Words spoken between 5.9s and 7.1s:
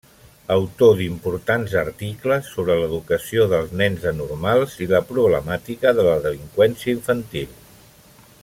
de la delinqüència